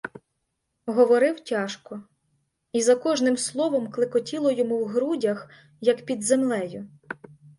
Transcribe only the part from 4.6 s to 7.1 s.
в грудях, як під землею.